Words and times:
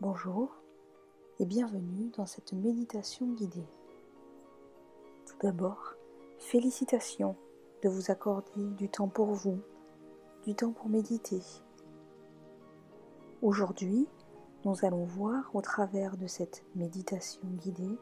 Bonjour 0.00 0.54
et 1.40 1.44
bienvenue 1.44 2.12
dans 2.16 2.24
cette 2.24 2.52
méditation 2.52 3.32
guidée. 3.32 3.66
Tout 5.26 5.34
d'abord, 5.42 5.94
félicitations 6.38 7.34
de 7.82 7.88
vous 7.88 8.12
accorder 8.12 8.70
du 8.76 8.88
temps 8.88 9.08
pour 9.08 9.32
vous, 9.32 9.58
du 10.44 10.54
temps 10.54 10.70
pour 10.70 10.88
méditer. 10.88 11.42
Aujourd'hui, 13.42 14.06
nous 14.64 14.84
allons 14.84 15.02
voir 15.02 15.50
au 15.52 15.62
travers 15.62 16.16
de 16.16 16.28
cette 16.28 16.62
méditation 16.76 17.42
guidée 17.54 17.98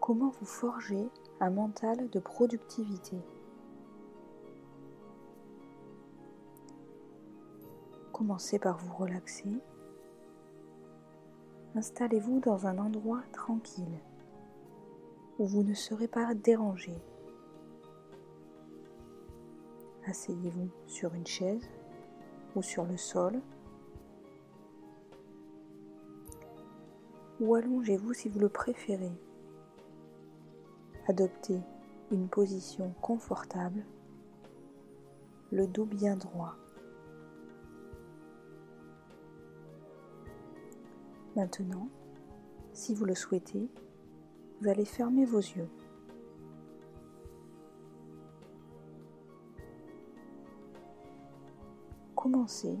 comment 0.00 0.32
vous 0.40 0.46
forger 0.46 1.08
un 1.38 1.50
mental 1.50 2.10
de 2.10 2.18
productivité. 2.18 3.16
Commencez 8.12 8.58
par 8.58 8.76
vous 8.78 8.92
relaxer 8.92 9.54
installez-vous 11.74 12.40
dans 12.40 12.66
un 12.66 12.78
endroit 12.78 13.22
tranquille 13.32 14.00
où 15.38 15.46
vous 15.46 15.62
ne 15.62 15.74
serez 15.74 16.08
pas 16.08 16.34
dérangé. 16.34 16.94
Asseyez-vous 20.06 20.68
sur 20.86 21.14
une 21.14 21.26
chaise 21.26 21.68
ou 22.54 22.62
sur 22.62 22.84
le 22.84 22.96
sol 22.96 23.40
ou 27.40 27.54
allongez-vous 27.54 28.12
si 28.12 28.28
vous 28.28 28.38
le 28.38 28.48
préférez. 28.48 29.12
Adoptez 31.08 31.60
une 32.12 32.28
position 32.28 32.94
confortable, 33.00 33.84
le 35.50 35.66
dos 35.66 35.84
bien 35.84 36.16
droit. 36.16 36.56
Maintenant, 41.36 41.88
si 42.72 42.94
vous 42.94 43.04
le 43.04 43.16
souhaitez, 43.16 43.68
vous 44.60 44.68
allez 44.68 44.84
fermer 44.84 45.24
vos 45.24 45.38
yeux. 45.38 45.68
Commencez 52.14 52.78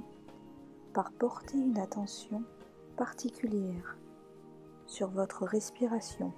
par 0.92 1.10
porter 1.12 1.58
une 1.58 1.78
attention 1.78 2.44
particulière 2.96 3.98
sur 4.86 5.08
votre 5.10 5.44
respiration. 5.44 6.32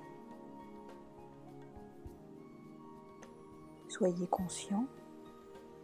Soyez 3.89 4.27
conscient 4.27 4.87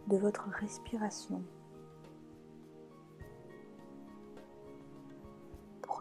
de 0.09 0.17
votre 0.17 0.49
respiration. 0.49 1.43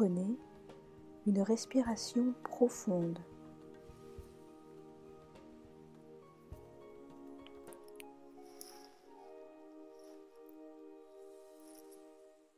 Prenez 0.02 0.36
une 1.28 1.44
respiration 1.44 2.34
profonde. 2.42 3.20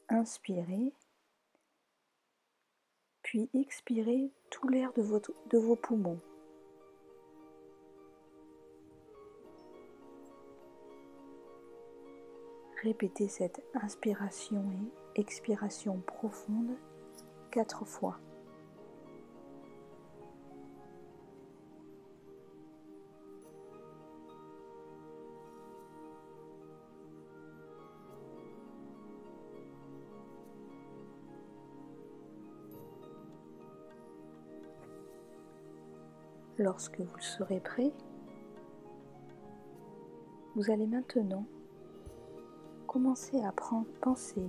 Inspirez, 0.07 0.93
puis 3.23 3.49
expirez 3.53 4.31
tout 4.49 4.69
l'air 4.69 4.93
de, 4.93 5.01
vos 5.57 5.75
poumons. 5.75 6.21
Répétez 12.81 13.27
cette 13.27 13.61
inspiration 13.73 14.63
et 15.17 15.19
expiration 15.19 15.99
profonde 15.99 16.77
quatre 17.53 17.85
fois. 17.85 18.17
Lorsque 36.57 36.99
vous 36.99 37.19
serez 37.19 37.59
prêt, 37.59 37.93
vous 40.55 40.71
allez 40.71 40.87
maintenant 40.87 41.45
commencer 42.87 43.43
à 43.43 43.51
prendre 43.51 43.85
penser 44.01 44.47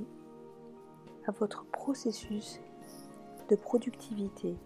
à 1.26 1.32
votre 1.32 1.66
processus 1.66 2.60
de 3.48 3.56
productivité. 3.56 4.56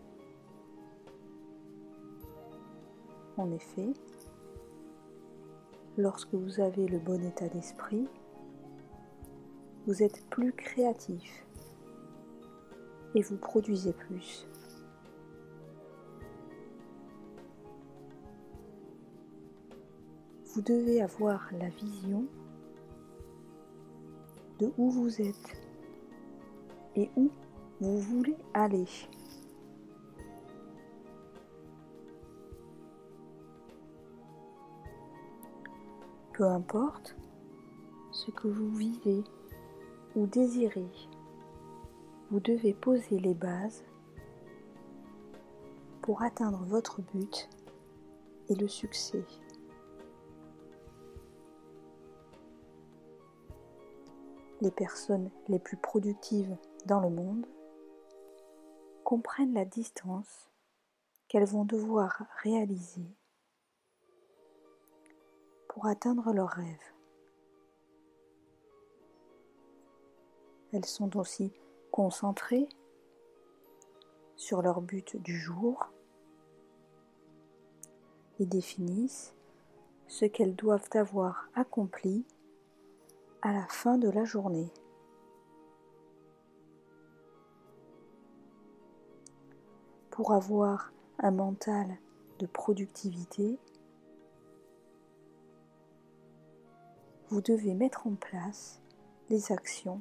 En 3.36 3.50
effet, 3.52 3.92
lorsque 5.96 6.34
vous 6.34 6.60
avez 6.60 6.86
le 6.86 6.98
bon 6.98 7.22
état 7.24 7.48
d'esprit, 7.48 8.06
vous 9.86 10.02
êtes 10.02 10.24
plus 10.28 10.52
créatif 10.52 11.46
et 13.14 13.22
vous 13.22 13.36
produisez 13.36 13.92
plus. 13.92 14.46
Vous 20.54 20.62
devez 20.62 21.00
avoir 21.00 21.48
la 21.52 21.68
vision 21.68 22.26
de 24.58 24.72
où 24.76 24.90
vous 24.90 25.20
êtes 25.22 25.56
et 26.96 27.10
où 27.16 27.30
vous 27.80 28.00
voulez 28.00 28.36
aller. 28.54 28.86
Peu 36.32 36.44
importe 36.44 37.16
ce 38.12 38.30
que 38.30 38.48
vous 38.48 38.70
vivez 38.76 39.24
ou 40.16 40.26
désirez, 40.26 40.90
vous 42.30 42.40
devez 42.40 42.74
poser 42.74 43.18
les 43.18 43.34
bases 43.34 43.84
pour 46.02 46.22
atteindre 46.22 46.64
votre 46.64 47.02
but 47.02 47.48
et 48.48 48.54
le 48.54 48.68
succès. 48.68 49.24
Les 54.60 54.70
personnes 54.70 55.30
les 55.48 55.58
plus 55.58 55.76
productives 55.76 56.56
dans 56.86 57.00
le 57.00 57.10
monde 57.10 57.46
comprennent 59.08 59.54
la 59.54 59.64
distance 59.64 60.50
qu'elles 61.28 61.46
vont 61.46 61.64
devoir 61.64 62.24
réaliser 62.42 63.16
pour 65.66 65.86
atteindre 65.86 66.30
leurs 66.34 66.50
rêves. 66.50 66.92
Elles 70.74 70.84
sont 70.84 71.16
aussi 71.16 71.54
concentrées 71.90 72.68
sur 74.36 74.60
leur 74.60 74.82
but 74.82 75.16
du 75.16 75.38
jour 75.38 75.86
et 78.38 78.44
définissent 78.44 79.34
ce 80.06 80.26
qu'elles 80.26 80.54
doivent 80.54 80.90
avoir 80.92 81.48
accompli 81.54 82.26
à 83.40 83.54
la 83.54 83.66
fin 83.68 83.96
de 83.96 84.10
la 84.10 84.24
journée. 84.24 84.70
Pour 90.18 90.32
avoir 90.32 90.92
un 91.20 91.30
mental 91.30 91.96
de 92.40 92.46
productivité, 92.46 93.56
vous 97.28 97.40
devez 97.40 97.72
mettre 97.72 98.08
en 98.08 98.16
place 98.16 98.80
les 99.30 99.52
actions 99.52 100.00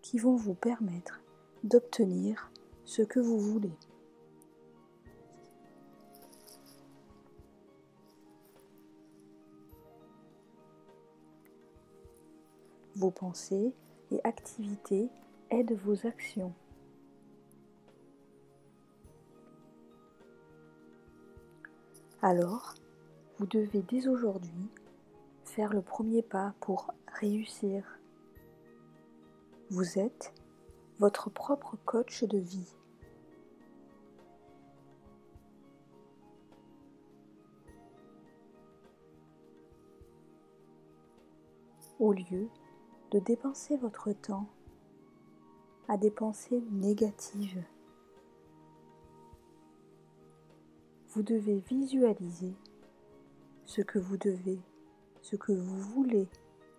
qui 0.00 0.16
vont 0.16 0.36
vous 0.36 0.54
permettre 0.54 1.20
d'obtenir 1.62 2.50
ce 2.86 3.02
que 3.02 3.20
vous 3.20 3.38
voulez. 3.38 3.76
Vos 12.94 13.10
pensées 13.10 13.74
et 14.10 14.20
activités 14.24 15.10
aident 15.50 15.76
vos 15.84 16.06
actions. 16.06 16.54
Alors, 22.28 22.74
vous 23.38 23.46
devez 23.46 23.82
dès 23.82 24.08
aujourd'hui 24.08 24.68
faire 25.44 25.72
le 25.72 25.80
premier 25.80 26.22
pas 26.22 26.54
pour 26.58 26.92
réussir. 27.06 28.00
Vous 29.70 30.00
êtes 30.00 30.34
votre 30.98 31.30
propre 31.30 31.76
coach 31.84 32.24
de 32.24 32.38
vie. 32.38 32.74
Au 42.00 42.12
lieu 42.12 42.48
de 43.12 43.20
dépenser 43.20 43.76
votre 43.76 44.10
temps 44.10 44.48
à 45.86 45.96
des 45.96 46.10
pensées 46.10 46.64
négatives. 46.72 47.62
Vous 51.16 51.22
devez 51.22 51.60
visualiser 51.60 52.52
ce 53.64 53.80
que 53.80 53.98
vous 53.98 54.18
devez, 54.18 54.60
ce 55.22 55.34
que 55.34 55.52
vous 55.52 55.78
voulez 55.78 56.28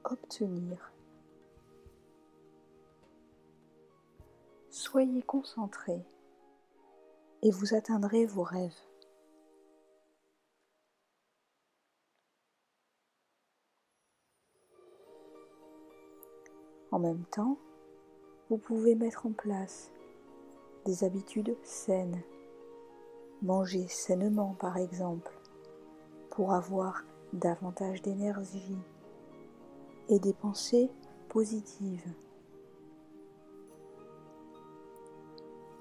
obtenir. 0.03 0.93
Soyez 4.69 5.23
concentré 5.23 6.05
et 7.41 7.49
vous 7.49 7.73
atteindrez 7.73 8.27
vos 8.27 8.43
rêves. 8.43 8.77
En 16.91 16.99
même 16.99 17.25
temps, 17.31 17.57
vous 18.51 18.59
pouvez 18.59 18.93
mettre 18.93 19.25
en 19.25 19.31
place 19.31 19.91
des 20.85 21.03
habitudes 21.03 21.57
saines. 21.63 22.21
Manger 23.43 23.87
sainement 23.87 24.55
par 24.59 24.77
exemple 24.77 25.31
pour 26.31 26.53
avoir 26.53 27.03
davantage 27.33 28.01
d'énergie 28.01 28.77
et 30.09 30.17
des 30.19 30.33
pensées 30.33 30.89
positives. 31.29 32.13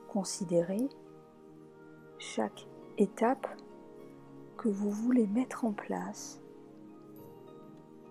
Considérez 0.09 0.89
chaque 2.19 2.67
étape 2.99 3.47
que 4.59 4.69
vous 4.69 4.91
voulez 4.91 5.27
mettre 5.27 5.65
en 5.65 5.73
place 5.73 6.43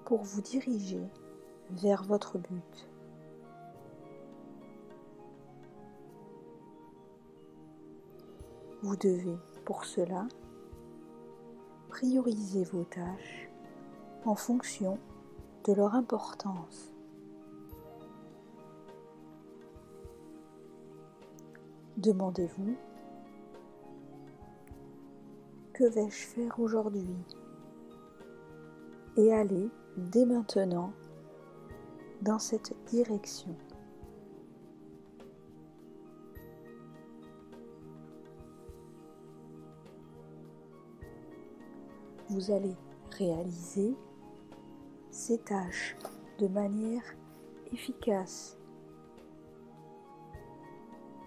pour 0.06 0.24
vous 0.24 0.42
diriger 0.42 1.04
vers 1.70 2.04
votre 2.04 2.40
but. 2.40 2.95
Vous 8.82 8.96
devez 8.96 9.38
pour 9.66 9.86
cela 9.86 10.28
prioriser 11.90 12.64
vos 12.66 12.84
tâches 12.84 13.50
en 14.26 14.36
fonction 14.36 15.00
de 15.66 15.74
leur 15.74 15.96
importance. 15.96 16.92
Demandez-vous, 21.98 22.76
que 25.74 25.86
vais-je 25.86 26.28
faire 26.28 26.60
aujourd'hui 26.60 27.08
Et 29.16 29.34
allez 29.34 29.70
dès 29.98 30.26
maintenant 30.26 30.92
dans 32.22 32.40
cette 32.40 32.76
direction. 32.88 33.56
Vous 42.30 42.50
allez 42.52 42.76
réaliser 43.12 43.96
ces 45.12 45.38
tâches 45.38 45.96
de 46.40 46.48
manière 46.48 47.04
efficace. 47.72 48.58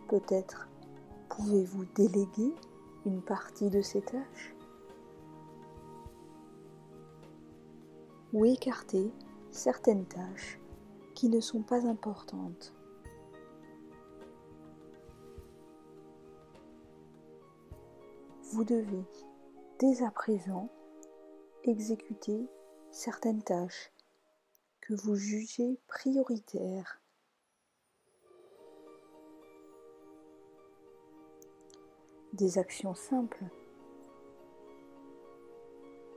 Peut-être 0.09 0.69
pouvez-vous 1.29 1.85
déléguer 1.95 2.53
une 3.07 3.23
partie 3.23 3.71
de 3.71 3.81
ces 3.81 4.01
tâches 4.03 4.55
ou 8.33 8.45
écarter 8.45 9.13
certaines 9.51 10.05
tâches 10.05 10.59
qui 11.15 11.29
ne 11.29 11.41
sont 11.41 11.63
pas 11.63 11.87
importantes. 11.87 12.75
Vous 18.53 18.65
devez 18.65 19.05
dès 19.79 20.03
à 20.03 20.11
présent 20.11 20.69
exécuter 21.65 22.47
certaines 22.91 23.43
tâches 23.43 23.93
que 24.81 24.95
vous 24.95 25.17
jugez 25.17 25.79
prioritaires. 25.87 27.01
Des 32.33 32.59
actions 32.59 32.95
simples 32.95 33.45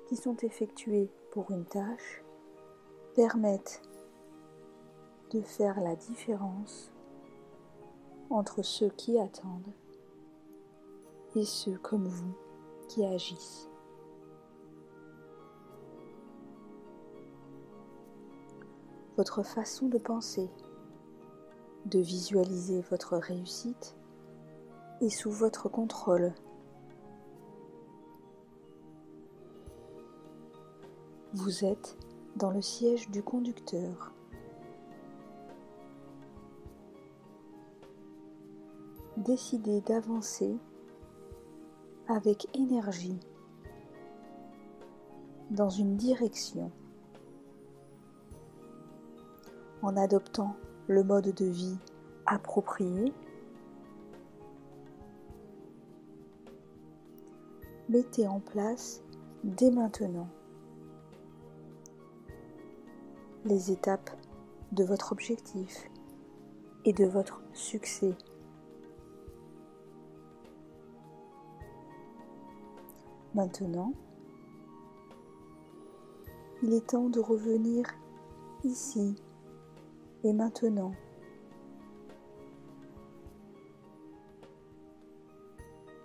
qui 0.08 0.16
sont 0.16 0.38
effectuées 0.38 1.10
pour 1.32 1.52
une 1.52 1.66
tâche 1.66 2.22
permettent 3.16 3.82
de 5.32 5.42
faire 5.42 5.80
la 5.80 5.96
différence 5.96 6.92
entre 8.30 8.62
ceux 8.62 8.90
qui 8.90 9.18
attendent 9.20 9.74
et 11.36 11.46
ceux 11.46 11.78
comme 11.78 12.08
vous 12.08 12.36
qui 12.90 13.06
agissent. 13.06 13.71
Votre 19.18 19.44
façon 19.44 19.88
de 19.88 19.98
penser, 19.98 20.50
de 21.86 22.00
visualiser 22.00 22.82
votre 22.90 23.18
réussite 23.18 23.96
est 25.02 25.10
sous 25.10 25.32
votre 25.32 25.68
contrôle. 25.68 26.34
Vous 31.34 31.66
êtes 31.66 31.98
dans 32.38 32.52
le 32.52 32.62
siège 32.62 33.10
du 33.10 33.22
conducteur. 33.22 34.14
Décidez 39.18 39.82
d'avancer 39.82 40.58
avec 42.08 42.48
énergie 42.58 43.20
dans 45.52 45.70
une 45.70 45.98
direction 45.98 46.72
en 49.82 49.98
adoptant 49.98 50.56
le 50.88 51.04
mode 51.04 51.34
de 51.34 51.46
vie 51.46 51.78
approprié. 52.26 53.14
Mettez 57.90 58.28
en 58.28 58.40
place 58.40 59.04
dès 59.44 59.72
maintenant 59.72 60.30
les 63.46 63.72
étapes 63.72 64.12
de 64.72 64.84
votre 64.84 65.12
objectif 65.12 65.90
et 66.86 66.94
de 66.94 67.06
votre 67.06 67.42
succès. 67.54 68.16
Maintenant, 73.34 73.94
il 76.64 76.74
est 76.74 76.90
temps 76.90 77.10
de 77.10 77.20
revenir 77.20 77.86
ici 78.64 79.16
et 80.24 80.34
maintenant. 80.34 80.94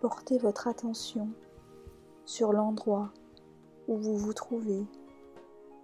Portez 0.00 0.38
votre 0.38 0.68
attention 0.68 1.28
sur 2.25 2.52
l'endroit 2.52 3.12
où 3.88 3.96
vous 3.96 4.16
vous 4.16 4.32
trouvez, 4.32 4.85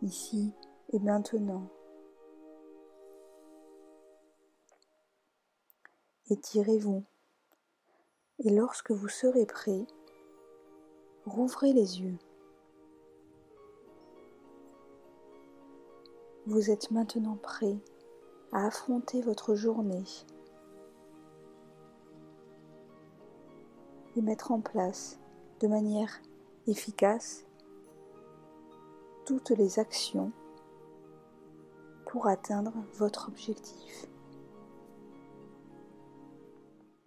ici 0.03 0.53
et 0.93 0.99
maintenant. 0.99 1.69
Étirez-vous 6.31 7.05
et 8.45 8.51
lorsque 8.51 8.91
vous 8.91 9.09
serez 9.09 9.47
prêt, 9.47 9.87
rouvrez 11.27 11.73
les 11.73 12.01
yeux. 12.01 12.19
Vous 16.47 16.71
êtes 16.71 16.91
maintenant 16.91 17.37
prêt 17.37 17.77
à 18.53 18.67
affronter 18.67 19.23
votre 19.23 19.55
journée 19.55 20.05
et 24.17 24.23
mettre 24.23 24.53
en 24.53 24.61
place 24.61 25.19
de 25.61 25.69
manière 25.69 26.21
efficace 26.67 27.47
toutes 29.27 29.51
les 29.51 29.79
actions 29.79 30.33
pour 32.07 32.27
atteindre 32.27 32.73
votre 32.95 33.29
objectif. 33.29 34.07